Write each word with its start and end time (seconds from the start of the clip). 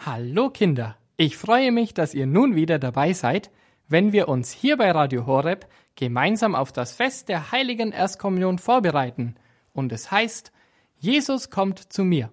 Hallo 0.00 0.48
Kinder, 0.50 0.96
ich 1.16 1.36
freue 1.36 1.72
mich, 1.72 1.92
dass 1.92 2.14
ihr 2.14 2.26
nun 2.26 2.54
wieder 2.54 2.78
dabei 2.78 3.12
seid, 3.12 3.50
wenn 3.88 4.12
wir 4.12 4.28
uns 4.28 4.52
hier 4.52 4.76
bei 4.76 4.92
Radio 4.92 5.26
Horeb 5.26 5.66
gemeinsam 5.96 6.54
auf 6.54 6.70
das 6.70 6.92
Fest 6.92 7.28
der 7.28 7.50
heiligen 7.50 7.90
Erstkommunion 7.90 8.58
vorbereiten 8.58 9.34
und 9.72 9.90
es 9.90 10.12
heißt, 10.12 10.52
Jesus 10.98 11.50
kommt 11.50 11.92
zu 11.92 12.04
mir. 12.04 12.30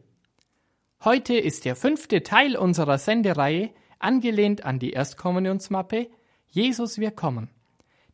Heute 1.04 1.36
ist 1.36 1.65
der 1.65 1.75
fünfte 1.75 2.21
Teil 2.21 2.55
unserer 2.55 2.99
Sendereihe 2.99 3.72
angelehnt 3.97 4.63
an 4.63 4.78
die 4.78 4.92
Erstkommunionsmappe 4.92 6.08
Jesus 6.46 7.00
wir 7.00 7.10
kommen. 7.10 7.50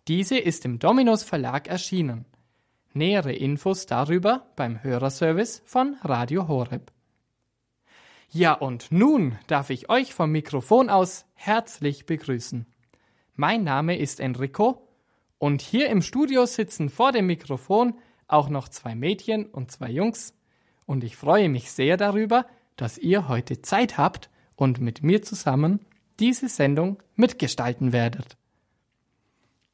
Diese 0.07 0.37
ist 0.37 0.63
im 0.63 0.79
Dominus 0.79 1.23
Verlag 1.23 1.67
erschienen. 1.67 2.25
Nähere 2.93 3.33
Infos 3.33 3.85
darüber 3.85 4.47
beim 4.55 4.81
Hörerservice 4.81 5.61
von 5.65 5.97
Radio 6.03 6.47
Horeb. 6.47 6.91
Ja, 8.33 8.53
und 8.53 8.93
nun 8.93 9.37
darf 9.47 9.69
ich 9.69 9.89
euch 9.89 10.13
vom 10.13 10.31
Mikrofon 10.31 10.89
aus 10.89 11.25
herzlich 11.33 12.05
begrüßen. 12.05 12.65
Mein 13.35 13.65
Name 13.65 13.97
ist 13.97 14.21
Enrico 14.21 14.87
und 15.37 15.61
hier 15.61 15.89
im 15.89 16.01
Studio 16.01 16.45
sitzen 16.45 16.87
vor 16.89 17.11
dem 17.11 17.25
Mikrofon 17.25 17.93
auch 18.29 18.47
noch 18.47 18.69
zwei 18.69 18.95
Mädchen 18.95 19.47
und 19.47 19.69
zwei 19.69 19.89
Jungs 19.89 20.33
und 20.85 21.03
ich 21.03 21.17
freue 21.17 21.49
mich 21.49 21.73
sehr 21.73 21.97
darüber, 21.97 22.45
dass 22.77 22.97
ihr 22.97 23.27
heute 23.27 23.61
Zeit 23.61 23.97
habt 23.97 24.29
und 24.55 24.79
mit 24.79 25.03
mir 25.03 25.21
zusammen 25.21 25.81
diese 26.17 26.47
Sendung 26.47 27.03
mitgestalten 27.17 27.91
werdet. 27.91 28.37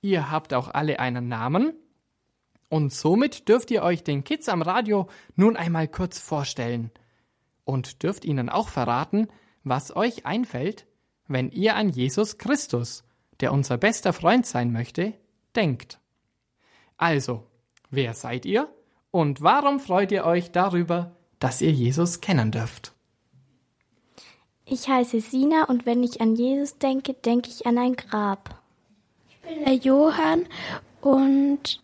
Ihr 0.02 0.32
habt 0.32 0.56
auch 0.56 0.70
alle 0.70 1.00
einen 1.00 1.28
Namen 1.28 1.74
und 2.70 2.92
somit 2.92 3.50
dürft 3.50 3.70
ihr 3.70 3.84
euch 3.84 4.04
den 4.04 4.24
Kids 4.24 4.50
am 4.50 4.64
Radio 4.64 5.08
nun 5.36 5.56
einmal 5.58 5.88
kurz 5.88 6.18
vorstellen– 6.18 6.90
und 7.68 8.04
dürft 8.04 8.26
ihnen 8.26 8.50
auch 8.50 8.70
verraten, 8.70 9.28
was 9.64 9.96
euch 9.96 10.26
einfällt, 10.26 10.88
wenn 11.28 11.50
ihr 11.50 11.76
an 11.76 11.90
Jesus 11.90 12.38
Christus, 12.38 13.04
der 13.40 13.52
unser 13.52 13.78
bester 13.78 14.14
Freund 14.14 14.46
sein 14.46 14.72
möchte, 14.72 15.14
denkt. 15.56 16.00
Also, 16.98 17.44
wer 17.90 18.14
seid 18.14 18.46
ihr 18.46 18.70
und 19.12 19.42
warum 19.42 19.80
freut 19.80 20.12
ihr 20.12 20.26
euch 20.26 20.52
darüber, 20.52 21.16
dass 21.40 21.62
ihr 21.62 21.72
Jesus 21.72 22.22
kennen 22.22 22.52
dürft? 22.52 22.94
Ich 24.66 24.88
heiße 24.90 25.22
Sina 25.22 25.66
und 25.66 25.86
wenn 25.86 26.04
ich 26.04 26.20
an 26.22 26.36
Jesus 26.36 26.78
denke, 26.78 27.14
denke 27.14 27.50
ich 27.50 27.66
an 27.66 27.78
ein 27.78 27.96
Grab. 27.96 28.62
Ich 29.30 29.38
bin 29.40 29.66
der 29.66 29.76
Johann 29.76 30.46
und 31.02 31.82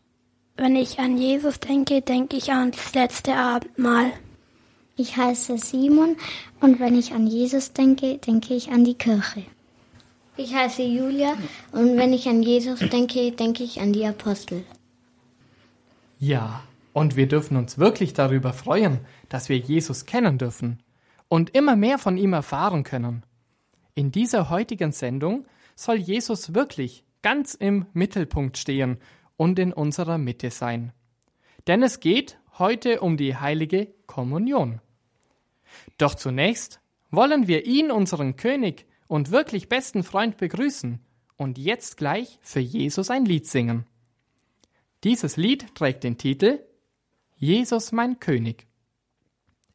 wenn 0.56 0.76
ich 0.76 1.00
an 1.00 1.18
Jesus 1.18 1.60
denke, 1.60 2.02
denke 2.02 2.38
ich 2.38 2.52
an 2.52 2.72
das 2.72 2.94
letzte 2.94 3.36
Abendmahl. 3.36 4.12
Ich 5.04 5.18
heiße 5.18 5.58
Simon 5.58 6.16
und 6.62 6.80
wenn 6.80 6.98
ich 6.98 7.12
an 7.12 7.28
Jesus 7.28 7.74
denke, 7.74 8.20
denke 8.20 8.54
ich 8.54 8.72
an 8.72 8.86
die 8.86 8.94
Kirche. 8.94 9.44
Ich 10.38 10.56
heiße 10.56 10.82
Julia 10.82 11.34
und 11.74 11.98
wenn 11.98 12.14
ich 12.14 12.30
an 12.30 12.42
Jesus 12.42 12.80
denke, 12.80 13.34
denke 13.34 13.64
ich 13.64 13.82
an 13.82 13.92
die 13.92 14.06
Apostel. 14.06 14.64
Ja, 16.20 16.64
und 16.94 17.18
wir 17.18 17.28
dürfen 17.28 17.58
uns 17.58 17.78
wirklich 17.78 18.14
darüber 18.14 18.54
freuen, 18.54 19.00
dass 19.28 19.50
wir 19.50 19.58
Jesus 19.58 20.06
kennen 20.06 20.38
dürfen 20.38 20.82
und 21.28 21.50
immer 21.50 21.76
mehr 21.76 21.98
von 21.98 22.16
ihm 22.16 22.32
erfahren 22.32 22.86
können. 22.86 23.26
In 23.96 24.10
dieser 24.10 24.50
heutigen 24.50 24.94
Sendung 24.94 25.46
soll 25.76 25.98
Jesus 25.98 26.54
wirklich 26.54 27.04
ganz 27.22 27.56
im 27.56 27.88
Mittelpunkt 27.92 28.58
stehen 28.58 29.00
und 29.36 29.60
in 29.60 29.74
unserer 29.74 30.18
Mitte 30.18 30.50
sein. 30.50 30.94
Denn 31.68 31.84
es 31.84 32.00
geht 32.00 32.38
heute 32.58 33.02
um 33.02 33.18
die 33.18 33.36
heilige 33.36 33.90
Kommunion. 34.08 34.80
Doch 35.98 36.16
zunächst 36.16 36.80
wollen 37.12 37.48
wir 37.48 37.66
ihn, 37.66 37.92
unseren 37.92 38.36
König 38.36 38.86
und 39.08 39.32
wirklich 39.32 39.70
besten 39.70 40.04
Freund, 40.04 40.38
begrüßen 40.38 41.00
und 41.38 41.58
jetzt 41.58 41.98
gleich 41.98 42.40
für 42.42 42.60
Jesus 42.60 43.10
ein 43.10 43.26
Lied 43.26 43.48
singen. 43.48 43.86
Dieses 45.04 45.38
Lied 45.38 45.76
trägt 45.76 46.04
den 46.04 46.18
Titel 46.18 46.60
Jesus 47.36 47.92
mein 47.92 48.20
König. 48.20 48.68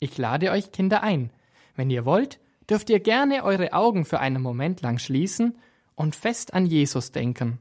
Ich 0.00 0.16
lade 0.16 0.50
euch 0.50 0.72
Kinder 0.72 1.02
ein. 1.02 1.30
Wenn 1.74 1.90
ihr 1.90 2.04
wollt, 2.04 2.40
dürft 2.68 2.90
ihr 2.90 3.00
gerne 3.00 3.44
eure 3.44 3.72
Augen 3.72 4.04
für 4.04 4.20
einen 4.20 4.42
Moment 4.42 4.80
lang 4.80 4.98
schließen 4.98 5.58
und 5.94 6.16
fest 6.16 6.54
an 6.54 6.66
Jesus 6.66 7.12
denken. 7.12 7.58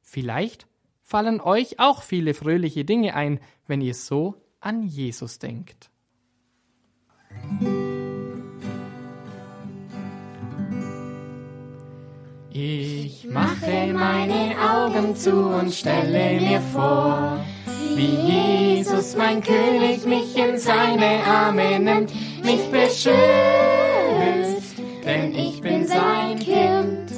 Vielleicht 0.00 0.66
fallen 1.02 1.40
euch 1.40 1.78
auch 1.78 2.02
viele 2.02 2.34
fröhliche 2.34 2.84
Dinge 2.84 3.14
ein, 3.14 3.40
wenn 3.66 3.80
ihr 3.80 3.94
so 3.94 4.42
an 4.60 4.82
Jesus 4.82 5.38
denkt. 5.38 5.90
Ich 12.58 13.26
mache 13.30 13.92
meine 13.92 14.54
Augen 14.58 15.14
zu 15.14 15.30
und 15.30 15.74
stelle 15.74 16.40
mir 16.40 16.60
vor, 16.72 17.38
wie 17.94 18.76
Jesus, 18.76 19.14
mein 19.14 19.42
König, 19.42 20.06
mich 20.06 20.36
in 20.36 20.58
seine 20.58 21.22
Arme 21.26 21.78
nimmt, 21.78 22.12
mich 22.42 22.70
beschützt, 22.70 23.14
denn 25.04 25.34
ich 25.34 25.60
bin 25.60 25.86
sein 25.86 26.38
Kind. 26.38 27.10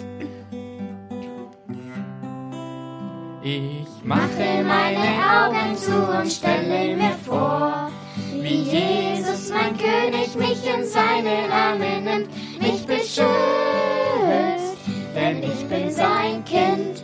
Ich 3.42 4.04
mache 4.04 4.64
meine 4.66 5.08
Augen 5.40 5.76
zu 5.76 5.94
und 6.18 6.32
stelle 6.32 6.96
mir 6.96 7.14
vor, 7.24 7.90
wie 8.40 8.62
Jesus, 8.62 9.07
mein 9.58 9.76
König, 9.76 10.36
mich 10.36 10.64
in 10.72 10.86
seine 10.86 11.52
Arme 11.52 12.00
nimmt, 12.00 12.30
mich 12.60 12.86
beschützt, 12.86 13.26
denn 15.14 15.42
ich 15.42 15.66
bin 15.66 15.90
sein 15.90 16.44
Kind. 16.44 16.97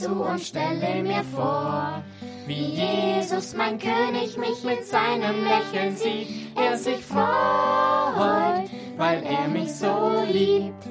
Zu 0.00 0.22
und 0.22 0.40
stelle 0.40 1.02
mir 1.02 1.22
vor, 1.24 2.02
wie 2.46 2.80
Jesus, 2.80 3.54
mein 3.54 3.78
König, 3.78 4.36
mich 4.38 4.64
mit 4.64 4.86
seinem 4.86 5.44
Lächeln 5.44 5.96
sieht, 5.96 6.56
er 6.56 6.76
sich 6.76 7.04
freut, 7.04 8.70
weil 8.96 9.22
er 9.24 9.48
mich 9.48 9.72
so 9.72 10.24
liebt. 10.26 10.84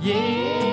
Jesus 0.00 0.65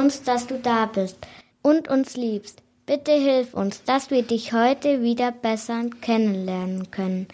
uns, 0.00 0.22
dass 0.22 0.46
du 0.46 0.58
da 0.58 0.86
bist 0.86 1.18
und 1.62 1.88
uns 1.88 2.16
liebst. 2.16 2.62
Bitte 2.86 3.12
hilf 3.12 3.54
uns, 3.54 3.84
dass 3.84 4.10
wir 4.10 4.22
dich 4.22 4.52
heute 4.52 5.02
wieder 5.02 5.30
besser 5.30 5.90
kennenlernen 6.00 6.90
können. 6.90 7.28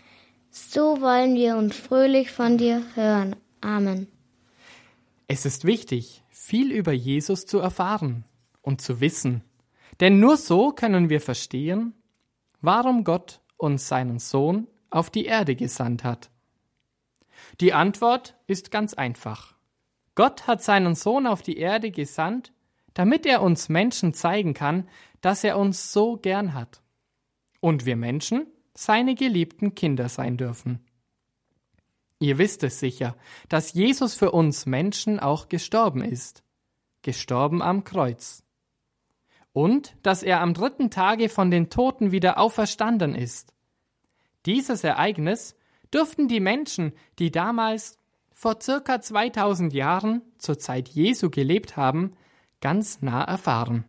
So 0.51 1.01
wollen 1.01 1.35
wir 1.37 1.57
uns 1.57 1.77
fröhlich 1.77 2.31
von 2.33 2.59
dir 2.59 2.83
hören. 2.95 3.37
Amen. 3.61 4.09
Es 5.29 5.47
ist 5.47 5.65
wichtig, 5.65 6.23
viel 6.29 6.73
über 6.73 6.93
Jesus 6.93 7.47
zu 7.47 7.59
erfahren 7.59 8.25
und 8.63 8.81
zu 8.81 9.01
wissen. 9.01 9.43
Denn 10.01 10.19
nur 10.19 10.37
so 10.37 10.73
können 10.73 11.09
wir 11.09 11.21
verstehen, 11.21 11.95
warum 12.61 13.05
Gott 13.05 13.41
uns 13.57 13.89
seinen 13.89 14.19
Sohn 14.19 14.67
auf 14.91 15.09
die 15.11 15.25
Erde 15.25 15.57
gesandt 15.57 16.05
hat. 16.05 16.31
Die 17.61 17.73
Antwort 17.73 18.35
ist 18.47 18.71
ganz 18.71 18.95
einfach. 18.95 19.55
Gott 20.17 20.47
hat 20.47 20.63
seinen 20.63 20.95
Sohn 20.95 21.27
auf 21.27 21.43
die 21.43 21.59
Erde 21.59 21.91
gesandt, 21.91 22.53
damit 22.97 23.27
er 23.27 23.43
uns 23.43 23.69
Menschen 23.69 24.15
zeigen 24.15 24.55
kann, 24.55 24.89
dass 25.21 25.45
er 25.45 25.59
uns 25.59 25.93
so 25.93 26.17
gern 26.17 26.55
hat. 26.55 26.81
Und 27.61 27.85
wir 27.85 27.95
Menschen 27.95 28.47
seine 28.73 29.15
geliebten 29.15 29.75
Kinder 29.75 30.09
sein 30.09 30.39
dürfen. 30.39 30.83
Ihr 32.19 32.39
wisst 32.39 32.63
es 32.63 32.81
sicher, 32.81 33.15
dass 33.51 33.75
Jesus 33.75 34.15
für 34.15 34.31
uns 34.31 34.65
Menschen 34.65 35.21
auch 35.21 35.51
gestorben 35.51 36.03
ist, 36.03 36.43
gestorben 37.03 37.61
am 37.61 37.85
Kreuz. 37.85 38.43
Und 39.53 39.95
dass 40.03 40.23
er 40.23 40.41
am 40.41 40.55
dritten 40.55 40.91
Tage 40.91 41.29
von 41.29 41.51
den 41.51 41.69
Toten 41.69 42.13
wieder 42.13 42.39
auferstanden 42.39 43.15
ist. 43.15 43.53
Dieses 44.47 44.85
Ereignis 44.85 45.55
dürften 45.93 46.29
die 46.29 46.41
Menschen, 46.41 46.95
die 47.19 47.31
damals 47.31 47.99
vor 48.33 48.59
circa 48.59 49.03
2000 49.03 49.75
Jahren 49.75 50.23
zur 50.39 50.59
Zeit 50.59 50.89
Jesu 50.89 51.29
gelebt 51.29 51.77
haben, 51.77 52.13
ganz 52.61 53.03
nah 53.03 53.25
erfahren. 53.25 53.85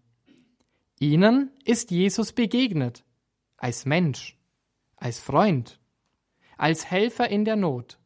Ihnen 0.99 1.51
ist 1.63 1.91
Jesus 1.91 2.33
begegnet, 2.33 3.03
als 3.57 3.85
Mensch, 3.85 4.37
als 4.95 5.19
Freund, 5.19 5.79
als 6.57 6.89
Helfer 6.89 7.29
in 7.29 7.45
der 7.45 7.55
Not. 7.55 7.99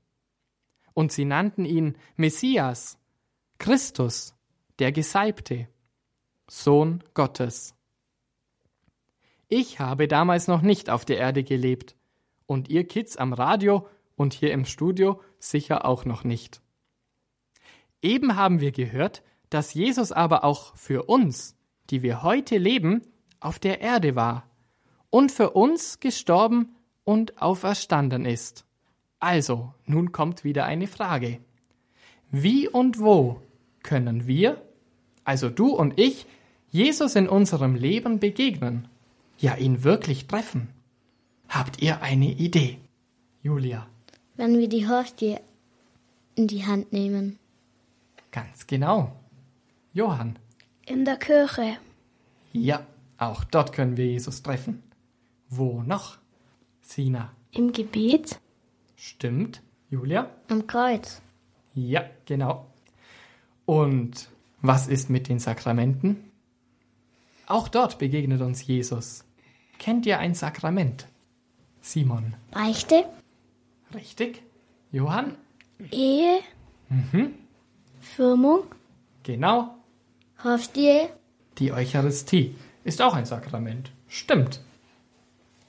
Und 0.93 1.11
sie 1.11 1.25
nannten 1.25 1.65
ihn 1.65 1.97
Messias, 2.15 2.97
Christus, 3.57 4.35
der 4.79 4.91
Gesalbte, 4.91 5.67
Sohn 6.49 7.03
Gottes. 7.13 7.75
Ich 9.47 9.79
habe 9.79 10.07
damals 10.07 10.47
noch 10.47 10.61
nicht 10.61 10.89
auf 10.89 11.05
der 11.05 11.17
Erde 11.17 11.43
gelebt, 11.43 11.95
und 12.45 12.67
ihr 12.67 12.85
Kids 12.85 13.15
am 13.15 13.31
Radio 13.31 13.87
und 14.15 14.33
hier 14.33 14.51
im 14.51 14.65
Studio 14.65 15.21
sicher 15.39 15.85
auch 15.85 16.03
noch 16.03 16.25
nicht. 16.25 16.61
Eben 18.01 18.35
haben 18.35 18.59
wir 18.59 18.71
gehört, 18.71 19.23
dass 19.51 19.75
Jesus 19.75 20.11
aber 20.11 20.43
auch 20.43 20.75
für 20.75 21.03
uns, 21.03 21.55
die 21.91 22.01
wir 22.01 22.23
heute 22.23 22.57
leben, 22.57 23.03
auf 23.39 23.59
der 23.59 23.81
Erde 23.81 24.15
war 24.15 24.49
und 25.09 25.31
für 25.31 25.51
uns 25.51 25.99
gestorben 25.99 26.75
und 27.03 27.41
auferstanden 27.41 28.25
ist. 28.25 28.65
Also, 29.19 29.73
nun 29.85 30.11
kommt 30.11 30.43
wieder 30.43 30.65
eine 30.65 30.87
Frage. 30.87 31.39
Wie 32.31 32.67
und 32.67 32.99
wo 32.99 33.41
können 33.83 34.25
wir, 34.25 34.61
also 35.25 35.49
du 35.49 35.67
und 35.75 35.99
ich, 35.99 36.25
Jesus 36.69 37.15
in 37.15 37.27
unserem 37.27 37.75
Leben 37.75 38.19
begegnen, 38.19 38.87
ja 39.37 39.55
ihn 39.55 39.83
wirklich 39.83 40.27
treffen? 40.27 40.69
Habt 41.49 41.81
ihr 41.81 42.01
eine 42.01 42.31
Idee? 42.31 42.77
Julia. 43.43 43.85
Wenn 44.37 44.57
wir 44.57 44.69
die 44.69 44.87
Hostie 44.87 45.37
in 46.35 46.47
die 46.47 46.65
Hand 46.65 46.93
nehmen. 46.93 47.37
Ganz 48.31 48.65
genau. 48.65 49.20
Johann. 49.93 50.39
In 50.85 51.05
der 51.05 51.17
Kirche. 51.17 51.77
Ja, 52.53 52.85
auch 53.17 53.43
dort 53.43 53.73
können 53.73 53.97
wir 53.97 54.05
Jesus 54.05 54.41
treffen. 54.41 54.83
Wo 55.49 55.83
noch? 55.83 56.17
Sina. 56.81 57.31
Im 57.51 57.73
Gebet. 57.73 58.39
Stimmt. 58.95 59.61
Julia? 59.89 60.29
Am 60.47 60.67
Kreuz. 60.67 61.21
Ja, 61.73 62.05
genau. 62.25 62.67
Und 63.65 64.29
was 64.61 64.87
ist 64.87 65.09
mit 65.09 65.27
den 65.27 65.39
Sakramenten? 65.39 66.31
Auch 67.47 67.67
dort 67.67 67.99
begegnet 67.99 68.41
uns 68.41 68.65
Jesus. 68.65 69.25
Kennt 69.77 70.05
ihr 70.05 70.19
ein 70.19 70.35
Sakrament? 70.35 71.07
Simon. 71.81 72.35
Beichte. 72.51 73.05
Richtig. 73.93 74.43
Johann? 74.91 75.35
Ehe. 75.91 76.39
Mhm. 76.89 77.33
Firmung. 77.99 78.63
Genau. 79.23 79.75
Die 81.57 81.71
Eucharistie 81.71 82.55
ist 82.83 83.01
auch 83.01 83.13
ein 83.13 83.25
Sakrament. 83.25 83.91
Stimmt. 84.07 84.61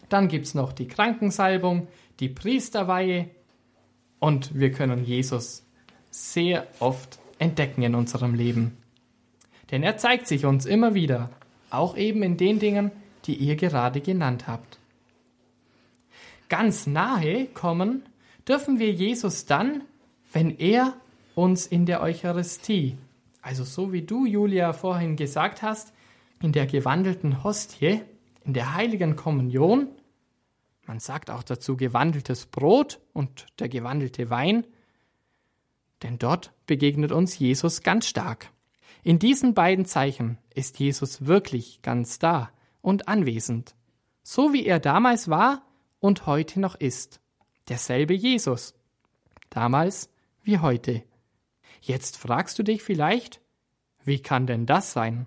Dann 0.08 0.28
gibt's 0.28 0.54
noch 0.54 0.72
die 0.72 0.88
Krankensalbung, 0.88 1.88
die 2.20 2.28
Priesterweihe 2.28 3.28
und 4.18 4.58
wir 4.58 4.72
können 4.72 5.04
Jesus 5.04 5.64
sehr 6.10 6.66
oft 6.80 7.18
entdecken 7.38 7.82
in 7.82 7.94
unserem 7.94 8.34
Leben. 8.34 8.76
Denn 9.70 9.82
er 9.82 9.96
zeigt 9.96 10.26
sich 10.26 10.44
uns 10.44 10.66
immer 10.66 10.94
wieder, 10.94 11.30
auch 11.70 11.96
eben 11.96 12.22
in 12.22 12.36
den 12.36 12.58
Dingen, 12.58 12.92
die 13.24 13.34
ihr 13.34 13.56
gerade 13.56 14.00
genannt 14.00 14.46
habt. 14.46 14.78
Ganz 16.48 16.86
nahe 16.86 17.46
kommen 17.46 18.02
dürfen 18.46 18.78
wir 18.78 18.92
Jesus 18.92 19.46
dann, 19.46 19.82
wenn 20.32 20.58
er 20.58 20.94
uns 21.34 21.66
in 21.66 21.86
der 21.86 22.02
Eucharistie, 22.02 22.96
also 23.42 23.64
so 23.64 23.92
wie 23.92 24.02
du, 24.02 24.24
Julia, 24.24 24.72
vorhin 24.72 25.16
gesagt 25.16 25.62
hast, 25.62 25.92
in 26.40 26.52
der 26.52 26.66
gewandelten 26.66 27.44
Hostie, 27.44 28.00
in 28.44 28.54
der 28.54 28.74
heiligen 28.74 29.16
Kommunion, 29.16 29.88
man 30.86 31.00
sagt 31.00 31.30
auch 31.30 31.42
dazu 31.42 31.76
gewandeltes 31.76 32.46
Brot 32.46 33.00
und 33.12 33.46
der 33.58 33.68
gewandelte 33.68 34.30
Wein, 34.30 34.66
denn 36.02 36.18
dort 36.18 36.52
begegnet 36.66 37.12
uns 37.12 37.38
Jesus 37.38 37.82
ganz 37.82 38.06
stark. 38.06 38.50
In 39.04 39.18
diesen 39.18 39.54
beiden 39.54 39.84
Zeichen 39.84 40.38
ist 40.54 40.78
Jesus 40.78 41.26
wirklich 41.26 41.82
ganz 41.82 42.18
da 42.18 42.50
und 42.80 43.08
anwesend, 43.08 43.74
so 44.22 44.52
wie 44.52 44.64
er 44.64 44.78
damals 44.78 45.28
war 45.28 45.62
und 45.98 46.26
heute 46.26 46.60
noch 46.60 46.76
ist. 46.76 47.20
Derselbe 47.68 48.14
Jesus. 48.14 48.74
Damals 49.50 50.10
wie 50.42 50.58
heute. 50.58 51.02
Jetzt 51.82 52.16
fragst 52.16 52.58
du 52.60 52.62
dich 52.62 52.82
vielleicht, 52.82 53.40
wie 54.04 54.20
kann 54.20 54.46
denn 54.46 54.66
das 54.66 54.92
sein? 54.92 55.26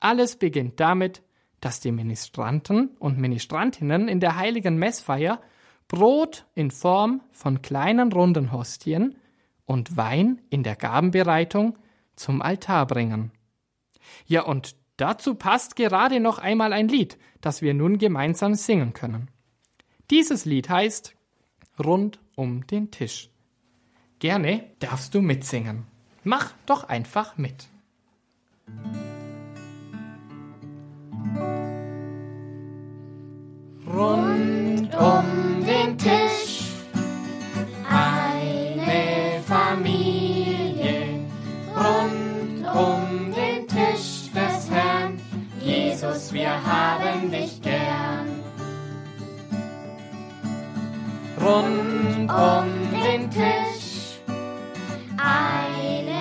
Alles 0.00 0.36
beginnt 0.36 0.80
damit, 0.80 1.22
dass 1.60 1.80
die 1.80 1.92
Ministranten 1.92 2.96
und 2.98 3.18
Ministrantinnen 3.18 4.08
in 4.08 4.18
der 4.18 4.36
heiligen 4.36 4.76
Messfeier 4.76 5.42
Brot 5.86 6.46
in 6.54 6.70
Form 6.70 7.20
von 7.30 7.60
kleinen 7.60 8.12
runden 8.12 8.50
Hostien 8.50 9.16
und 9.66 9.96
Wein 9.96 10.40
in 10.48 10.62
der 10.62 10.76
Gabenbereitung 10.76 11.78
zum 12.16 12.40
Altar 12.40 12.86
bringen. 12.86 13.30
Ja, 14.26 14.44
und 14.44 14.74
dazu 14.96 15.34
passt 15.34 15.76
gerade 15.76 16.18
noch 16.18 16.38
einmal 16.38 16.72
ein 16.72 16.88
Lied, 16.88 17.18
das 17.42 17.60
wir 17.60 17.74
nun 17.74 17.98
gemeinsam 17.98 18.54
singen 18.54 18.94
können. 18.94 19.30
Dieses 20.10 20.46
Lied 20.46 20.70
heißt 20.70 21.14
Rund 21.78 22.20
um 22.36 22.66
den 22.66 22.90
Tisch. 22.90 23.30
Gerne 24.18 24.64
darfst 24.80 25.14
du 25.14 25.20
mitsingen. 25.20 25.86
Mach 26.24 26.52
doch 26.66 26.88
einfach 26.88 27.36
mit. 27.38 27.68
Rund 33.86 34.94
um 34.94 35.64
den 35.64 35.96
Tisch 35.96 36.64
eine 37.88 39.40
Familie. 39.46 41.24
Rund 41.76 42.66
um 42.66 43.32
den 43.32 43.68
Tisch 43.68 44.32
des 44.34 44.68
Herrn. 44.68 45.20
Jesus, 45.60 46.32
wir 46.32 46.50
haben 46.50 47.30
dich 47.30 47.62
gern. 47.62 48.26
Rund 51.40 52.28
um 52.28 53.00
den 53.00 53.30
Tisch 53.30 53.87
eine 55.28 56.20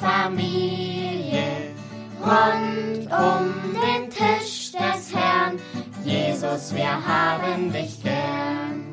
Familie. 0.00 1.74
Rund 2.20 3.08
um 3.10 3.74
den 3.74 4.10
Tisch 4.10 4.72
des 4.72 5.14
Herrn. 5.14 5.58
Jesus, 6.04 6.74
wir 6.74 7.06
haben 7.06 7.72
dich 7.72 8.02
gern. 8.02 8.84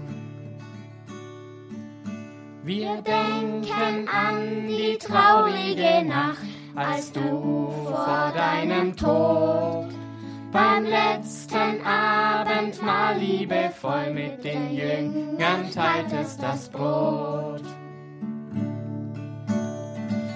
Wir 2.64 3.02
denken 3.02 4.10
an 4.10 4.68
die 4.68 4.98
traurige 4.98 6.04
Nacht, 6.04 6.40
als 6.76 7.12
du 7.12 7.72
vor 7.86 8.34
deinem 8.36 8.96
Tod 8.96 9.88
beim 10.52 10.86
letzten 10.86 11.86
Abendmahl 11.86 13.18
liebevoll 13.18 14.12
mit 14.12 14.44
den 14.44 14.74
Jüngern 14.74 15.70
teiltest 15.70 16.42
das 16.42 16.70
Brot 16.70 17.62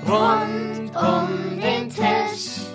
rund 0.09 0.91
um 0.95 1.59
den 1.59 1.89
Tisch. 1.89 2.65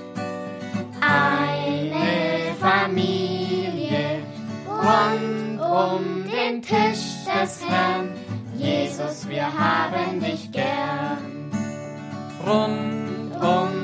Eine 1.01 2.55
Familie 2.61 4.23
rund 4.67 5.61
um 5.61 6.25
den 6.31 6.63
Tisch 6.63 7.25
des 7.27 7.61
Herrn. 7.67 8.11
Jesus, 8.57 9.29
wir 9.29 9.47
haben 9.47 10.21
dich 10.21 10.51
gern. 10.53 11.51
Rund 12.47 13.35
um 13.35 13.84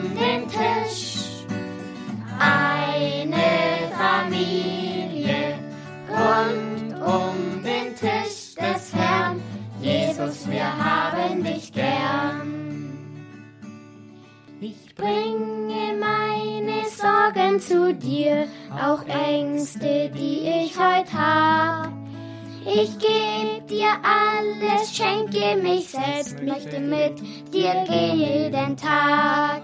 alles, 24.03 24.97
schenke 24.97 25.57
mich 25.57 25.91
selbst, 25.91 26.43
möchte 26.43 26.81
mit 26.81 27.21
dir 27.53 27.85
gehen 27.89 28.19
jeden 28.19 28.77
Tag. 28.77 29.63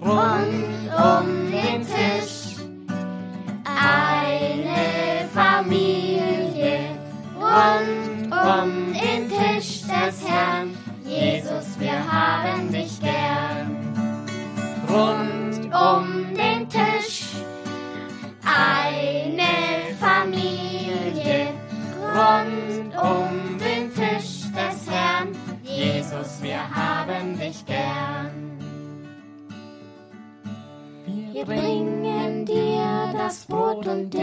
Rund 0.00 0.64
um 0.96 1.50
den 1.50 1.86
Tisch 1.86 2.56
eine 3.64 5.28
Familie. 5.32 6.80
Rund 7.40 8.32
um 8.32 8.83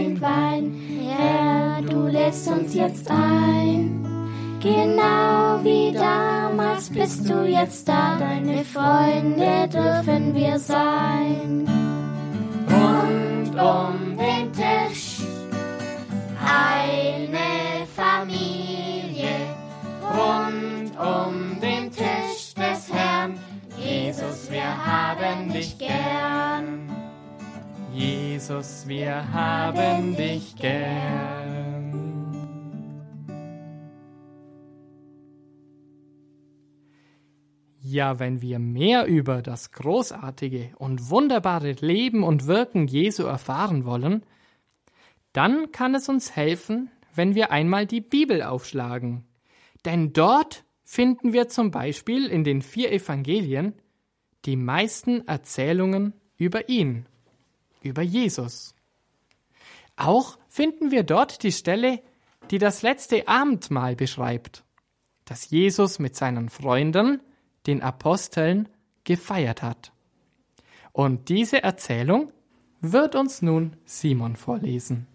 den 0.01 0.21
Wein. 0.21 0.73
Herr, 1.17 1.81
du 1.81 2.07
lässt 2.07 2.47
uns 2.47 2.73
jetzt 2.73 3.09
ein. 3.09 4.05
Genau 4.59 5.59
wie 5.63 5.91
damals 5.91 6.89
bist 6.89 7.29
du 7.29 7.45
jetzt 7.45 7.87
da. 7.87 8.17
Deine 8.17 8.63
Freunde 8.63 9.67
dürfen 9.67 10.35
wir 10.35 10.57
sein. 10.59 11.67
Rund 12.69 13.55
um 13.59 14.17
den 14.17 14.51
Tisch 14.53 15.19
eine 16.43 17.85
Familie. 17.95 19.35
Rund 20.01 20.91
um 20.99 21.59
den 21.59 21.91
Tisch 21.91 22.53
des 22.55 22.91
Herrn. 22.93 23.39
Jesus, 23.77 24.51
wir 24.51 24.63
haben 24.63 25.51
dich 25.51 25.77
gern. 25.77 26.60
Jesus, 28.51 28.85
wir 28.85 29.31
haben 29.31 30.17
dich 30.17 30.57
gern. 30.57 31.95
Ja, 37.79 38.19
wenn 38.19 38.41
wir 38.41 38.59
mehr 38.59 39.05
über 39.05 39.41
das 39.41 39.71
großartige 39.71 40.71
und 40.77 41.09
wunderbare 41.09 41.71
Leben 41.79 42.23
und 42.23 42.45
Wirken 42.45 42.87
Jesu 42.87 43.23
erfahren 43.23 43.85
wollen, 43.85 44.25
dann 45.31 45.71
kann 45.71 45.95
es 45.95 46.09
uns 46.09 46.35
helfen, 46.35 46.91
wenn 47.15 47.35
wir 47.35 47.51
einmal 47.51 47.85
die 47.85 48.01
Bibel 48.01 48.43
aufschlagen. 48.43 49.23
Denn 49.85 50.11
dort 50.11 50.65
finden 50.83 51.31
wir 51.31 51.47
zum 51.47 51.71
Beispiel 51.71 52.27
in 52.27 52.43
den 52.43 52.61
vier 52.61 52.91
Evangelien 52.91 53.75
die 54.43 54.57
meisten 54.57 55.25
Erzählungen 55.25 56.13
über 56.35 56.67
ihn, 56.67 57.05
über 57.81 58.01
Jesus. 58.01 58.73
Auch 59.95 60.37
finden 60.47 60.91
wir 60.91 61.03
dort 61.03 61.43
die 61.43 61.51
Stelle, 61.51 62.01
die 62.49 62.57
das 62.57 62.81
letzte 62.81 63.27
Abendmahl 63.27 63.95
beschreibt, 63.95 64.63
das 65.25 65.49
Jesus 65.49 65.99
mit 65.99 66.15
seinen 66.15 66.49
Freunden, 66.49 67.21
den 67.67 67.81
Aposteln, 67.81 68.67
gefeiert 69.03 69.61
hat. 69.61 69.91
Und 70.91 71.29
diese 71.29 71.63
Erzählung 71.63 72.31
wird 72.81 73.15
uns 73.15 73.41
nun 73.41 73.77
Simon 73.85 74.35
vorlesen. 74.35 75.07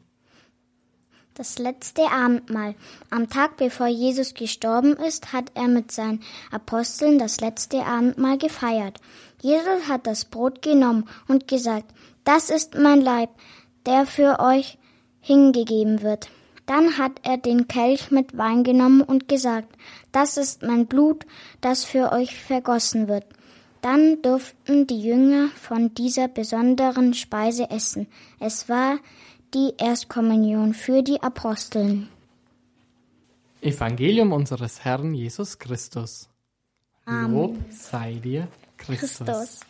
Das 1.36 1.58
letzte 1.58 2.10
Abendmahl. 2.10 2.74
Am 3.10 3.28
Tag 3.28 3.58
bevor 3.58 3.88
Jesus 3.88 4.32
gestorben 4.32 4.96
ist, 4.96 5.34
hat 5.34 5.52
er 5.52 5.68
mit 5.68 5.92
seinen 5.92 6.22
Aposteln 6.50 7.18
das 7.18 7.42
letzte 7.42 7.84
Abendmahl 7.84 8.38
gefeiert. 8.38 8.98
Jesus 9.42 9.86
hat 9.86 10.06
das 10.06 10.24
Brot 10.24 10.62
genommen 10.62 11.06
und 11.28 11.46
gesagt, 11.46 11.92
das 12.24 12.48
ist 12.48 12.74
mein 12.74 13.02
Leib, 13.02 13.28
der 13.84 14.06
für 14.06 14.40
euch 14.40 14.78
hingegeben 15.20 16.00
wird. 16.00 16.30
Dann 16.64 16.96
hat 16.96 17.20
er 17.22 17.36
den 17.36 17.68
Kelch 17.68 18.10
mit 18.10 18.38
Wein 18.38 18.64
genommen 18.64 19.02
und 19.02 19.28
gesagt, 19.28 19.76
das 20.12 20.38
ist 20.38 20.62
mein 20.62 20.86
Blut, 20.86 21.26
das 21.60 21.84
für 21.84 22.12
euch 22.12 22.34
vergossen 22.34 23.08
wird. 23.08 23.26
Dann 23.82 24.22
durften 24.22 24.86
die 24.86 25.02
Jünger 25.02 25.48
von 25.48 25.92
dieser 25.92 26.28
besonderen 26.28 27.12
Speise 27.12 27.68
essen. 27.68 28.06
Es 28.40 28.70
war 28.70 28.98
die 29.56 29.72
Erstkommunion 29.78 30.75
für 30.75 31.02
die 31.02 31.22
Aposteln. 31.22 32.10
Evangelium 33.62 34.32
unseres 34.32 34.84
Herrn 34.84 35.14
Jesus 35.14 35.58
Christus. 35.58 36.28
Lob 37.06 37.56
sei 37.70 38.20
dir, 38.22 38.48
Christus. 38.76 39.16
Christus. 39.16 39.60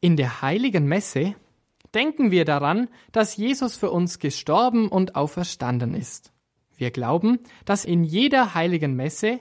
In 0.00 0.16
der 0.16 0.42
heiligen 0.42 0.86
Messe 0.86 1.36
denken 1.94 2.32
wir 2.32 2.44
daran, 2.44 2.88
dass 3.12 3.36
Jesus 3.36 3.76
für 3.76 3.92
uns 3.92 4.18
gestorben 4.18 4.88
und 4.88 5.14
auferstanden 5.14 5.94
ist. 5.94 6.32
Wir 6.76 6.90
glauben, 6.90 7.38
dass 7.64 7.84
in 7.84 8.02
jeder 8.02 8.54
heiligen 8.54 8.96
Messe 8.96 9.38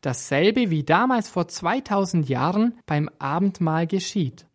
dasselbe 0.00 0.70
wie 0.70 0.84
damals 0.84 1.28
vor 1.28 1.48
2000 1.48 2.30
Jahren 2.30 2.78
beim 2.86 3.10
Abendmahl 3.18 3.86
geschieht. 3.86 4.46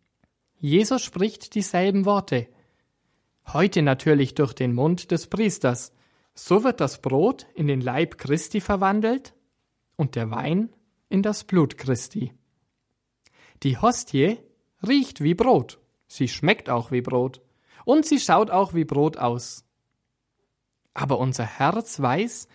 Jesus 0.56 1.04
spricht 1.04 1.54
dieselben 1.54 2.04
Worte. 2.06 2.48
Heute 3.54 3.80
natürlich 3.80 4.34
durch 4.34 4.52
den 4.52 4.74
Mund 4.74 5.10
des 5.10 5.26
Priesters. 5.26 5.92
So 6.34 6.64
wird 6.64 6.82
das 6.82 7.00
Brot 7.00 7.46
in 7.54 7.66
den 7.66 7.80
Leib 7.80 8.18
Christi 8.18 8.60
verwandelt 8.60 9.32
und 9.96 10.16
der 10.16 10.30
Wein 10.30 10.70
in 11.08 11.22
das 11.22 11.44
Blut 11.44 11.78
Christi. 11.78 12.34
Die 13.62 13.78
Hostie 13.78 14.36
riecht 14.86 15.22
wie 15.22 15.32
Brot, 15.32 15.80
sie 16.06 16.28
schmeckt 16.28 16.68
auch 16.68 16.90
wie 16.90 17.00
Brot 17.00 17.40
und 17.86 18.04
sie 18.04 18.20
schaut 18.20 18.50
auch 18.50 18.74
wie 18.74 18.84
Brot 18.84 19.16
aus. 19.16 19.64
Aber 20.92 21.18
unser 21.18 21.46
Herz 21.46 22.00
weiß, 22.00 22.48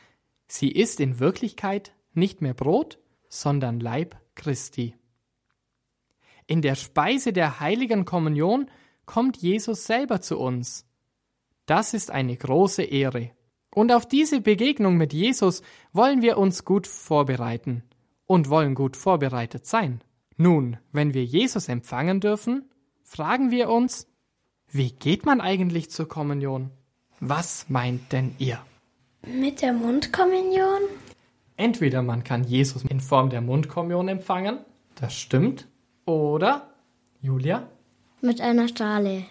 sie 0.47 0.71
ist 0.71 0.99
in 0.99 1.19
Wirklichkeit 1.19 1.95
nicht 2.13 2.41
mehr 2.43 2.53
Brot, 2.53 2.99
sondern 3.29 3.79
Leib 3.79 4.15
Christi. 4.35 4.95
In 6.45 6.61
der 6.61 6.75
Speise 6.75 7.33
der 7.33 7.59
heiligen 7.59 8.05
Kommunion 8.05 8.69
kommt 9.05 9.37
Jesus 9.37 9.85
selber 9.85 10.21
zu 10.21 10.39
uns. 10.39 10.85
Das 11.65 11.93
ist 11.93 12.11
eine 12.11 12.35
große 12.35 12.83
Ehre. 12.83 13.31
Und 13.73 13.91
auf 13.91 14.07
diese 14.07 14.41
Begegnung 14.41 14.97
mit 14.97 15.13
Jesus 15.13 15.61
wollen 15.93 16.21
wir 16.21 16.37
uns 16.37 16.65
gut 16.65 16.87
vorbereiten 16.87 17.83
und 18.25 18.49
wollen 18.49 18.75
gut 18.75 18.97
vorbereitet 18.97 19.65
sein. 19.65 20.01
Nun, 20.37 20.77
wenn 20.91 21.13
wir 21.13 21.23
Jesus 21.23 21.69
empfangen 21.69 22.19
dürfen, 22.19 22.69
fragen 23.03 23.51
wir 23.51 23.69
uns, 23.69 24.07
wie 24.69 24.91
geht 24.91 25.25
man 25.25 25.41
eigentlich 25.41 25.91
zur 25.91 26.07
Kommunion? 26.07 26.71
Was 27.19 27.69
meint 27.69 28.11
denn 28.11 28.35
ihr? 28.39 28.59
Mit 29.25 29.61
der 29.61 29.73
Mundkommunion? 29.73 30.81
Entweder 31.55 32.01
man 32.01 32.23
kann 32.23 32.43
Jesus 32.43 32.83
in 32.83 32.99
Form 32.99 33.29
der 33.29 33.41
Mundkommunion 33.41 34.07
empfangen, 34.07 34.59
das 34.95 35.13
stimmt, 35.13 35.67
oder, 36.05 36.73
Julia? 37.21 37.69
Mit 38.23 38.39
einer 38.39 38.69
Schale. 38.69 39.25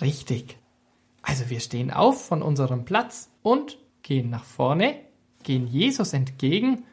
Richtig. 0.00 0.58
Also 1.22 1.50
wir 1.50 1.58
stehen 1.58 1.90
auf 1.90 2.24
von 2.24 2.40
unserem 2.40 2.84
Platz 2.84 3.30
und 3.42 3.78
gehen 4.04 4.30
nach 4.30 4.44
vorne, 4.44 4.94
gehen 5.42 5.66
Jesus 5.66 6.12
entgegen, 6.12 6.84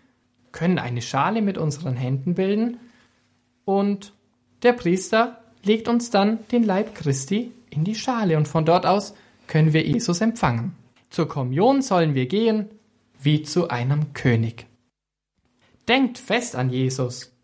können 0.51 0.79
eine 0.79 1.03
Schale 1.03 1.43
mit 1.43 1.59
unseren 1.59 1.95
Händen 1.95 2.33
bilden 2.33 2.79
und 3.63 4.13
der 4.63 4.73
Priester 4.73 5.39
legt 5.61 5.87
uns 5.87 6.09
dann 6.09 6.39
den 6.47 6.63
Leib 6.63 6.95
Christi 6.95 7.51
in 7.69 7.83
die 7.83 7.93
Schale 7.93 8.37
und 8.37 8.47
von 8.47 8.65
dort 8.65 8.87
aus 8.87 9.13
können 9.45 9.71
wir 9.71 9.85
Jesus 9.85 10.21
empfangen. 10.21 10.73
Zur 11.11 11.27
Kommunion 11.27 11.83
sollen 11.83 12.15
wir 12.15 12.25
gehen 12.25 12.69
wie 13.21 13.43
zu 13.43 13.67
einem 13.67 14.13
König. 14.13 14.65
Denkt 15.87 16.17
fest 16.17 16.55
an 16.55 16.71
Jesus. 16.71 17.34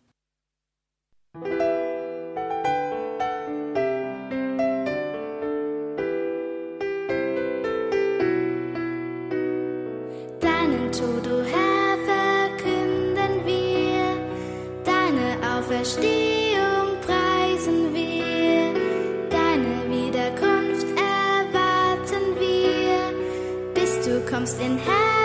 Kommst 24.32 24.62
in 24.62 24.78
Herrlichkeit. 24.78 25.21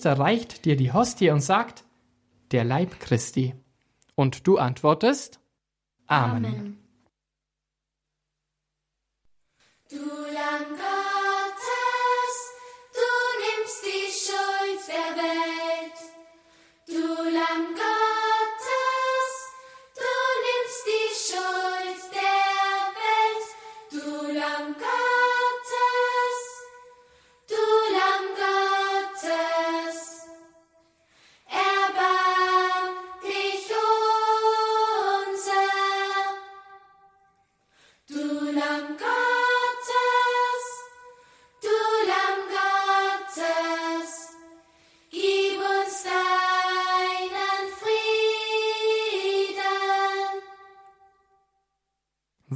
Priester 0.00 0.18
reicht 0.18 0.64
dir 0.64 0.76
die 0.76 0.94
Hostie 0.94 1.28
und 1.28 1.42
sagt, 1.42 1.84
der 2.52 2.64
Leib 2.64 3.00
Christi. 3.00 3.54
Und 4.14 4.46
du 4.46 4.56
antwortest, 4.56 5.40
Amen. 6.06 6.46
Amen. 6.46 6.78
Du 9.90 9.96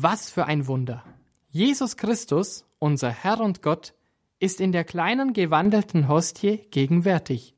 Was 0.07 0.31
für 0.31 0.45
ein 0.45 0.67
Wunder! 0.67 1.03
Jesus 1.49 1.97
Christus, 1.97 2.67
unser 2.79 3.09
Herr 3.09 3.41
und 3.41 3.63
Gott, 3.63 3.95
ist 4.39 4.61
in 4.61 4.71
der 4.71 4.85
kleinen 4.85 5.33
gewandelten 5.33 6.09
Hostie 6.09 6.59
gegenwärtig. 6.71 7.55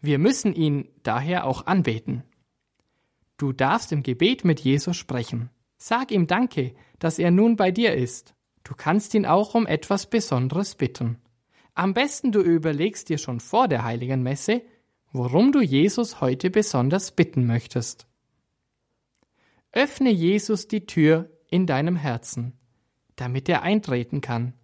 Wir 0.00 0.18
müssen 0.18 0.52
ihn 0.52 0.88
daher 1.04 1.46
auch 1.46 1.66
anbeten. 1.66 2.24
Du 3.36 3.52
darfst 3.52 3.92
im 3.92 4.02
Gebet 4.02 4.44
mit 4.44 4.58
Jesus 4.58 4.96
sprechen. 4.96 5.48
Sag 5.76 6.10
ihm 6.10 6.26
Danke, 6.26 6.74
dass 6.98 7.20
er 7.20 7.30
nun 7.30 7.54
bei 7.54 7.70
dir 7.70 7.94
ist. 7.94 8.34
Du 8.64 8.74
kannst 8.74 9.14
ihn 9.14 9.24
auch 9.24 9.54
um 9.54 9.68
etwas 9.68 10.10
Besonderes 10.10 10.74
bitten. 10.74 11.20
Am 11.74 11.94
besten 11.94 12.32
du 12.32 12.40
überlegst 12.40 13.10
dir 13.10 13.18
schon 13.18 13.38
vor 13.38 13.68
der 13.68 13.84
heiligen 13.84 14.24
Messe, 14.24 14.62
worum 15.12 15.52
du 15.52 15.60
Jesus 15.60 16.20
heute 16.20 16.50
besonders 16.50 17.12
bitten 17.12 17.46
möchtest. 17.46 18.08
Öffne 19.70 20.10
Jesus 20.10 20.66
die 20.66 20.86
Tür 20.86 21.30
in 21.54 21.68
deinem 21.68 21.94
Herzen, 21.94 22.52
damit 23.14 23.48
er 23.48 23.62
eintreten 23.62 24.20
kann. 24.20 24.54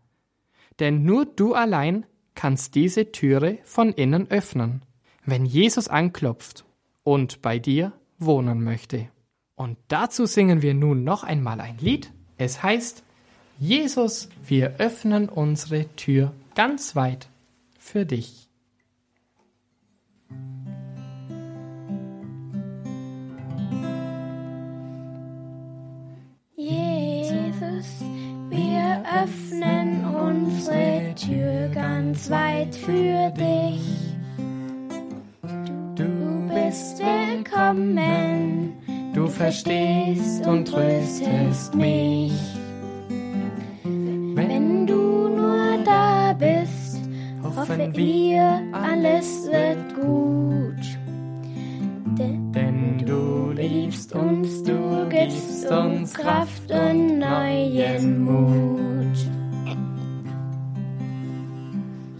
Denn 0.80 1.04
nur 1.04 1.24
du 1.24 1.54
allein 1.54 2.04
kannst 2.34 2.74
diese 2.74 3.12
Türe 3.12 3.58
von 3.62 3.92
innen 3.92 4.28
öffnen, 4.28 4.82
wenn 5.24 5.46
Jesus 5.46 5.86
anklopft 5.86 6.64
und 7.04 7.42
bei 7.42 7.60
dir 7.60 7.92
wohnen 8.18 8.64
möchte. 8.64 9.08
Und 9.54 9.78
dazu 9.86 10.26
singen 10.26 10.62
wir 10.62 10.74
nun 10.74 11.04
noch 11.04 11.22
einmal 11.22 11.60
ein 11.60 11.78
Lied. 11.78 12.10
Es 12.38 12.60
heißt, 12.60 13.04
Jesus, 13.60 14.28
wir 14.44 14.80
öffnen 14.80 15.28
unsere 15.28 15.86
Tür 15.94 16.32
ganz 16.56 16.96
weit 16.96 17.28
für 17.78 18.04
dich. 18.04 18.49
Öffnen 29.22 30.04
unsere 30.14 31.14
Tür 31.14 31.68
ganz 31.74 32.30
weit 32.30 32.74
für 32.74 33.30
dich. 33.30 34.14
Du 35.94 36.48
bist 36.48 36.98
willkommen, 36.98 38.72
du 39.14 39.26
verstehst 39.26 40.46
und 40.46 40.66
tröstest 40.66 41.74
mich. 41.74 42.32
Wenn 43.84 44.86
du 44.86 45.28
nur 45.28 45.78
da 45.84 46.32
bist, 46.32 47.00
hoffen 47.42 47.94
wir, 47.94 48.62
alles 48.72 49.46
wird 49.46 49.94
gut. 49.94 51.00
Denn 52.18 52.98
du 53.04 53.52
liebst 53.52 54.14
uns, 54.14 54.62
du 54.62 55.06
gibst 55.08 55.66
uns 55.70 56.14
Kraft 56.14 56.70
und 56.70 57.09
neuen 58.00 58.24
Mut. 58.24 59.18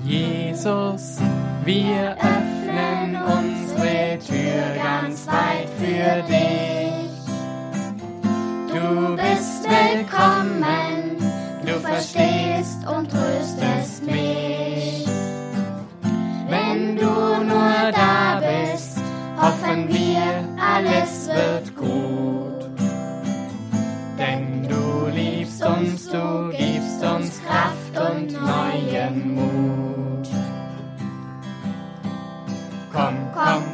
Jesus, 0.04 1.18
wir 1.64 2.16
öffnen 2.18 3.16
unsere 3.16 4.18
Tür 4.18 4.82
ganz 4.82 5.26
weit 5.26 5.68
für 5.78 6.22
dich. 6.28 7.10
Du 8.72 9.16
bist 9.16 9.64
willkommen, 9.64 11.16
du 11.64 11.72
verstehst 11.80 12.86
und 12.86 13.10
tröstest 13.10 14.06
mich. 14.06 15.06
Wenn 16.48 16.96
du 16.96 17.04
nur 17.04 17.92
da 17.92 18.40
bist, 18.40 18.98
hoffen 19.36 19.88
wir, 19.88 20.44
alles 20.60 21.28
wird 21.28 21.69
du 26.12 26.50
gibst 26.56 27.02
uns 27.02 27.40
Kraft 27.44 28.10
und 28.10 28.32
neuen 28.32 29.34
Mut. 29.34 29.80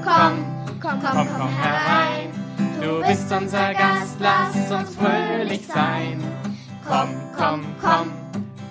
komm, 0.06 1.00
komm, 1.12 1.28
komm 1.36 1.48
herein. 1.58 2.30
Du 2.80 3.02
bist 3.06 3.32
unser 3.32 3.74
Gast, 3.74 4.16
lass 4.20 4.70
uns 4.70 4.96
fröhlich 4.96 5.66
sein. 5.66 6.22
Komm, 6.86 7.08
komm, 7.36 7.64
komm, 7.80 8.12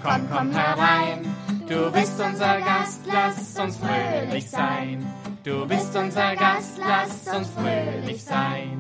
komm, 0.04 0.30
komm 0.32 0.52
herein. 0.52 1.36
Du 1.68 1.92
bist 1.92 2.20
unser 2.20 2.60
Gast, 2.62 3.02
lass 3.06 3.60
uns 3.60 3.78
fröhlich 3.78 4.50
sein. 4.50 5.06
Du 5.44 5.68
bist 5.68 5.96
unser 5.96 6.36
Gast, 6.36 6.78
lass 6.78 7.36
uns 7.36 7.50
fröhlich 7.50 8.24
sein. 8.24 8.78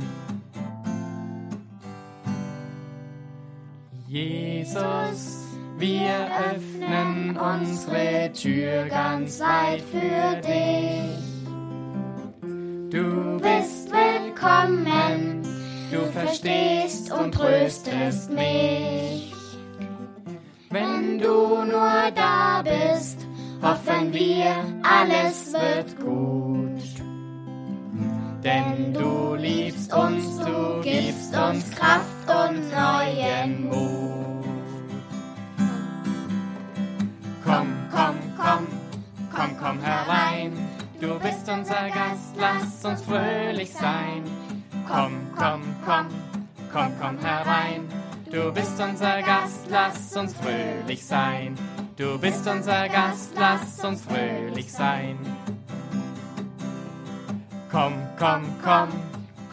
Jesus, 4.16 5.44
wir 5.78 6.30
öffnen 6.54 7.36
unsere 7.36 8.32
Tür 8.32 8.86
ganz 8.86 9.42
weit 9.42 9.82
für 9.82 10.40
dich. 10.40 11.20
Du 12.92 13.38
bist 13.42 13.92
willkommen, 13.92 15.44
du 15.92 16.00
verstehst 16.14 17.12
und 17.12 17.34
tröstest 17.34 18.32
mich. 18.32 19.34
Wenn 20.70 21.20
du 21.20 21.66
nur 21.66 22.10
da 22.16 22.64
bist, 22.64 23.28
hoffen 23.62 24.14
wir, 24.14 24.56
alles 24.82 25.52
wird 25.52 26.00
gut. 26.00 26.82
Denn 28.46 28.94
du 28.94 29.36
liebst 29.36 29.94
uns, 29.94 30.38
du 30.38 30.82
gibst 30.82 31.36
uns 31.36 31.70
Kraft 31.72 32.15
und 32.28 32.72
neuen 32.72 33.70
Mut. 33.70 34.46
Komm, 37.44 37.68
komm, 37.92 38.16
komm, 38.38 38.68
komm, 39.34 39.58
komm 39.60 39.80
herein 39.82 40.76
Du 41.00 41.20
bist 41.20 41.50
unser 41.50 41.90
Gast, 41.90 42.36
lass 42.38 42.86
uns 42.86 43.02
fröhlich 43.02 43.72
sein. 43.74 44.24
Komm, 44.88 45.28
komm, 45.38 45.62
komm, 45.86 46.08
komm, 46.72 46.92
komm 47.00 47.20
herein. 47.20 47.88
Du 48.32 48.52
bist 48.52 48.80
unser 48.80 49.22
Gast, 49.22 49.68
lass 49.70 50.16
uns 50.16 50.34
fröhlich 50.34 51.06
sein. 51.06 51.56
Du 51.98 52.18
bist 52.18 52.48
unser 52.48 52.88
Gast, 52.88 53.34
lass 53.36 53.84
uns 53.84 54.02
fröhlich 54.04 54.72
sein. 54.72 55.18
Komm, 57.70 57.94
komm, 58.18 58.44
komm, 58.64 58.90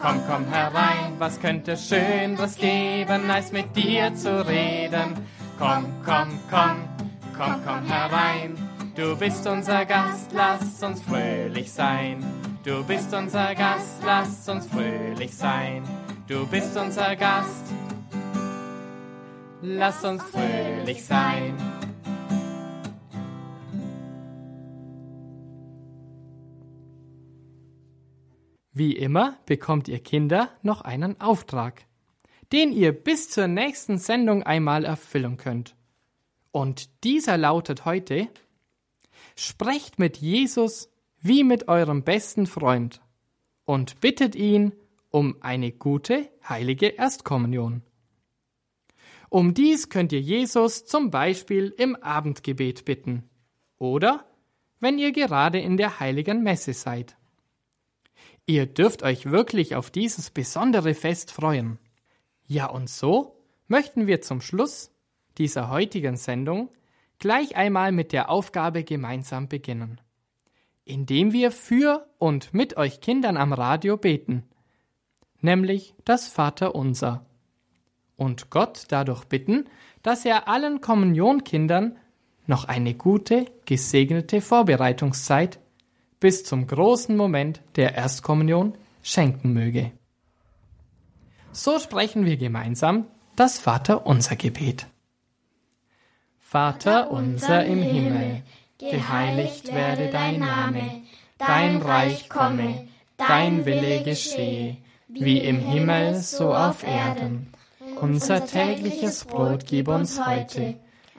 komm, 0.03 0.21
komm 0.27 0.45
herein. 0.51 1.13
Was 1.17 1.39
könnte 1.39 1.77
Schöneres 1.77 2.57
geben, 2.57 3.31
als 3.31 3.51
mit 3.51 3.75
dir 3.75 4.13
zu 4.13 4.45
reden? 4.45 5.15
Komm, 5.57 5.85
komm, 6.05 6.39
komm, 6.49 6.77
komm, 7.37 7.61
komm 7.65 7.85
herein. 7.85 8.57
Du 8.95 9.15
bist 9.15 9.47
unser 9.47 9.85
Gast, 9.85 10.31
lass 10.33 10.83
uns 10.83 11.01
fröhlich 11.01 11.71
sein. 11.71 12.23
Du 12.63 12.83
bist 12.83 13.13
unser 13.13 13.55
Gast, 13.55 14.03
lass 14.05 14.47
uns 14.47 14.67
fröhlich 14.67 15.35
sein. 15.35 15.83
Du 16.27 16.45
bist 16.47 16.77
unser 16.77 17.15
Gast, 17.15 17.65
lass 19.61 20.03
uns 20.03 20.21
fröhlich 20.23 21.03
sein. 21.03 21.55
Wie 28.73 28.95
immer 28.97 29.37
bekommt 29.45 29.87
ihr 29.87 29.99
Kinder 29.99 30.49
noch 30.63 30.81
einen 30.81 31.21
Auftrag, 31.21 31.85
den 32.51 32.71
ihr 32.71 32.91
bis 32.91 33.29
zur 33.29 33.47
nächsten 33.47 33.99
Sendung 33.99 34.41
einmal 34.41 34.83
erfüllen 34.83 35.37
könnt. 35.37 35.75
Und 36.51 37.03
dieser 37.03 37.37
lautet 37.37 37.85
heute, 37.85 38.27
Sprecht 39.35 39.99
mit 39.99 40.17
Jesus 40.17 40.89
wie 41.21 41.43
mit 41.43 41.67
eurem 41.67 42.03
besten 42.03 42.47
Freund 42.47 43.01
und 43.65 44.01
bittet 44.01 44.35
ihn 44.35 44.73
um 45.09 45.37
eine 45.41 45.71
gute, 45.71 46.29
heilige 46.47 46.87
Erstkommunion. 46.87 47.83
Um 49.29 49.53
dies 49.53 49.89
könnt 49.89 50.11
ihr 50.11 50.21
Jesus 50.21 50.85
zum 50.85 51.11
Beispiel 51.11 51.73
im 51.77 51.95
Abendgebet 51.95 52.85
bitten 52.85 53.29
oder 53.77 54.25
wenn 54.79 54.99
ihr 54.99 55.11
gerade 55.11 55.59
in 55.59 55.77
der 55.77 55.99
heiligen 55.99 56.43
Messe 56.43 56.73
seid. 56.73 57.15
Ihr 58.45 58.65
dürft 58.65 59.03
euch 59.03 59.25
wirklich 59.31 59.75
auf 59.75 59.89
dieses 59.89 60.29
besondere 60.29 60.93
Fest 60.93 61.31
freuen. 61.31 61.79
Ja, 62.45 62.67
und 62.67 62.89
so 62.89 63.37
möchten 63.67 64.05
wir 64.05 64.21
zum 64.21 64.41
Schluss 64.41 64.91
dieser 65.37 65.69
heutigen 65.69 66.17
Sendung 66.17 66.69
gleich 67.19 67.55
einmal 67.55 67.91
mit 67.91 68.11
der 68.11 68.29
Aufgabe 68.29 68.83
gemeinsam 68.83 69.47
beginnen, 69.47 70.01
indem 70.83 71.31
wir 71.31 71.51
für 71.51 72.05
und 72.17 72.53
mit 72.53 72.75
euch 72.75 72.99
Kindern 72.99 73.37
am 73.37 73.53
Radio 73.53 73.95
beten, 73.95 74.43
nämlich 75.39 75.95
das 76.03 76.27
Vaterunser, 76.27 77.25
und 78.15 78.49
Gott 78.49 78.85
dadurch 78.89 79.25
bitten, 79.25 79.65
dass 80.01 80.25
er 80.25 80.47
allen 80.47 80.81
Kommunionkindern 80.81 81.97
noch 82.45 82.65
eine 82.65 82.93
gute, 82.93 83.45
gesegnete 83.65 84.41
Vorbereitungszeit 84.41 85.59
bis 86.23 86.45
zum 86.45 86.67
großen 86.67 87.17
Moment 87.17 87.59
der 87.75 87.95
Erstkommunion 87.95 88.77
schenken 89.01 89.51
möge. 89.51 89.91
So 91.51 91.79
sprechen 91.79 92.25
wir 92.25 92.37
gemeinsam 92.37 93.07
das 93.35 93.59
Vaterunser 93.59 94.37
Gebet. 94.37 94.87
Vater 96.39 97.11
unser 97.11 97.65
im 97.65 97.81
Himmel, 97.81 98.41
geheiligt 98.79 99.73
werde 99.73 100.11
dein 100.11 100.39
Name, 100.39 101.01
dein 101.37 101.81
Reich 101.81 102.29
komme, 102.29 102.87
dein 103.17 103.65
Wille 103.65 104.03
geschehe, 104.03 104.77
wie 105.09 105.39
im 105.39 105.59
Himmel 105.59 106.15
so 106.15 106.55
auf 106.55 106.83
Erden. 106.83 107.51
Unser 107.99 108.45
tägliches 108.45 109.25
Brot 109.25 109.65
gib 109.65 109.89
uns 109.89 110.25
heute 110.25 110.75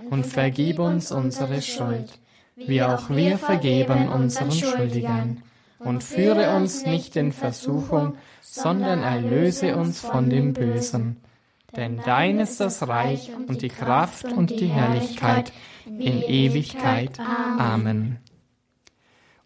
und 0.09 0.25
vergib 0.25 0.79
uns 0.79 1.13
unsere 1.13 1.61
Schuld, 1.61 2.19
wie 2.57 2.83
auch 2.83 3.11
wir 3.11 3.39
vergeben 3.39 4.09
unseren 4.09 4.53
Schuldigern. 4.53 5.43
Und 5.79 6.03
führe 6.03 6.55
uns 6.57 6.87
nicht 6.87 7.17
in 7.17 7.33
Versuchung, 7.33 8.17
sondern 8.41 9.03
erlöse 9.03 9.77
uns 9.77 10.01
von 10.01 10.31
dem 10.31 10.53
Bösen. 10.55 11.19
Denn 11.77 12.01
dein 12.05 12.39
ist 12.39 12.61
das 12.61 12.87
Reich 12.87 13.31
und 13.49 13.63
die 13.63 13.69
Kraft 13.69 14.25
und 14.25 14.51
die 14.51 14.69
Herrlichkeit 14.69 15.53
in 15.87 16.23
Ewigkeit. 16.23 17.19
Amen. 17.21 18.19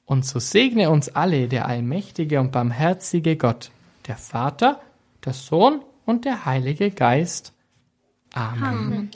Und 0.05 0.25
so 0.25 0.38
segne 0.38 0.90
uns 0.90 1.09
alle 1.09 1.49
der 1.49 1.66
allmächtige 1.66 2.40
und 2.40 2.53
barmherzige 2.53 3.37
Gott, 3.37 3.71
der 4.07 4.16
Vater, 4.16 4.81
der 5.25 5.33
Sohn 5.33 5.83
und 6.07 6.25
der 6.25 6.44
Heilige 6.44 6.90
Geist. 6.90 7.53
Amen. 8.33 8.62
Amen. 8.62 9.11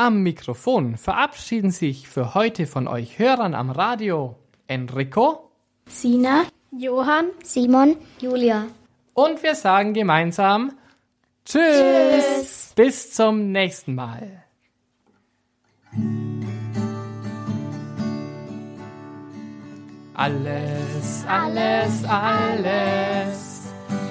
Am 0.00 0.22
Mikrofon 0.22 0.96
verabschieden 0.96 1.72
sich 1.72 2.08
für 2.08 2.32
heute 2.34 2.68
von 2.68 2.86
euch 2.86 3.18
Hörern 3.18 3.52
am 3.52 3.68
Radio 3.68 4.36
Enrico, 4.68 5.50
Sina, 5.88 6.44
Johann, 6.70 7.30
Simon, 7.42 7.96
Julia. 8.20 8.68
Und 9.14 9.42
wir 9.42 9.56
sagen 9.56 9.94
gemeinsam 9.94 10.70
Tschüss. 11.44 11.82
Tschüss. 11.82 12.72
Bis 12.76 13.12
zum 13.12 13.50
nächsten 13.50 13.96
Mal. 13.96 14.44
Alles, 20.14 21.24
alles, 21.26 22.04
alles 22.04 23.62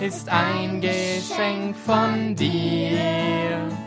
ist 0.02 0.28
ein 0.28 0.82
Geschenk 0.82 1.78
von 1.78 2.36
dir. 2.36 3.87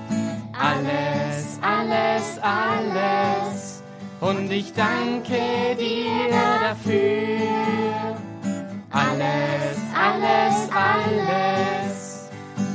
Alles, 0.60 1.58
alles, 1.62 2.38
alles. 2.42 3.82
Und 4.20 4.52
ich 4.52 4.74
danke 4.74 5.74
dir 5.78 6.28
dafür. 6.60 8.16
Alles, 8.90 9.78
alles, 9.96 10.68
alles 10.70 12.30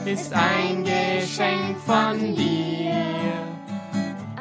ist 0.06 0.34
ein 0.34 0.84
Geschenk 0.84 1.78
von 1.86 2.36
dir. 2.36 2.94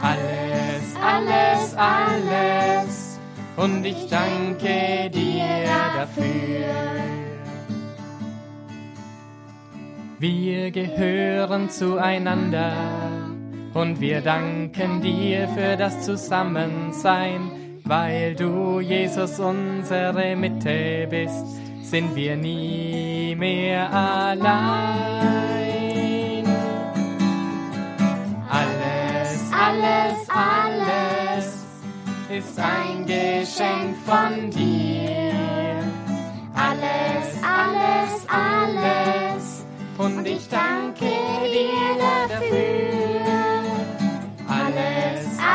Alles, 0.01 0.95
alles, 1.03 1.75
alles 1.77 3.21
und 3.57 3.85
ich 3.85 4.09
danke 4.09 5.11
dir 5.11 5.45
dafür. 5.67 7.05
Wir 10.19 10.71
gehören 10.71 11.69
zueinander 11.69 13.04
und 13.75 14.01
wir 14.01 14.21
danken 14.21 15.01
dir 15.03 15.49
für 15.49 15.77
das 15.77 16.03
Zusammensein, 16.03 17.51
weil 17.85 18.35
du, 18.35 18.81
Jesus, 18.81 19.39
unsere 19.41 20.37
Mitte 20.37 21.07
bist 21.11 21.61
sind 21.83 22.15
wir 22.15 22.37
nie 22.37 23.35
mehr 23.37 23.93
allein. 23.93 24.95
Alles, 28.49 29.51
alles, 29.53 30.29
alles 30.31 31.47
ist 32.31 32.59
ein 32.59 33.05
Geschenk 33.07 33.97
von 34.07 34.51
dir. 34.51 35.33
Alles, 36.55 37.43
alles, 37.43 38.27
alles 38.29 39.65
und 39.99 40.27
ich 40.27 40.49
danke 40.49 41.05
dir 41.05 41.99
dafür. 42.29 43.04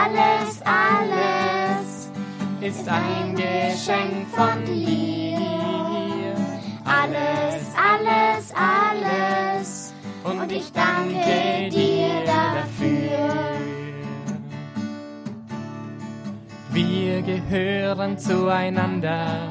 Alles, 0.02 0.62
alles, 0.64 2.12
ist 2.62 2.88
ein 2.88 3.36
Geschenk 3.36 4.28
von 4.34 4.66
dir 4.66 5.20
alles, 6.90 7.74
alles, 7.76 8.54
alles. 8.56 9.94
Und 10.24 10.52
ich 10.52 10.72
danke 10.72 11.70
dir 11.70 12.10
dafür. 12.26 13.30
Wir 16.72 17.22
gehören 17.22 18.18
zueinander 18.18 19.50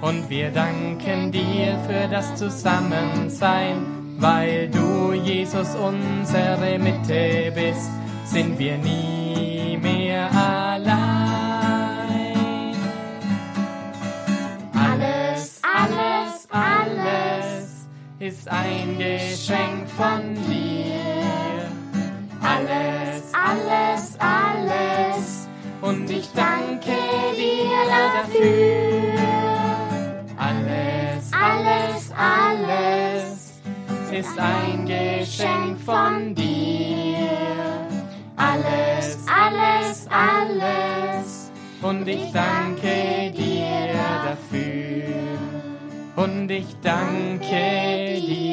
und 0.00 0.28
wir 0.28 0.50
danken 0.50 1.32
dir 1.32 1.78
für 1.86 2.08
das 2.08 2.34
Zusammensein, 2.36 4.16
weil 4.18 4.68
du, 4.68 5.12
Jesus, 5.12 5.74
unsere 5.74 6.78
Mitte 6.78 7.52
bist, 7.54 7.90
sind 8.24 8.58
wir 8.58 8.76
nie 8.78 9.21
ist 18.22 18.48
ein 18.48 18.98
Geschenk 18.98 19.88
von 19.96 20.34
dir. 20.48 21.66
Alles, 22.40 23.32
alles, 23.32 24.16
alles. 24.20 25.48
Und 25.80 26.08
ich 26.08 26.28
danke 26.32 26.94
dir 27.36 27.82
dafür. 27.90 29.18
Alles, 30.36 31.30
alles, 31.32 32.12
alles 32.16 33.52
ist 34.12 34.38
ein 34.38 34.86
Geschenk 34.86 35.80
von 35.80 36.32
dir. 36.32 37.28
Alles, 38.36 39.18
alles, 39.26 40.06
alles. 40.10 41.50
Und 41.82 42.06
ich 42.06 42.30
danke 42.32 43.32
dir 43.36 43.92
dafür. 43.92 44.91
Und 46.14 46.50
ich 46.50 46.66
danke 46.82 48.20
dir. 48.20 48.51